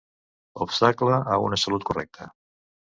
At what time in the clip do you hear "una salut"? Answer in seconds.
1.51-1.89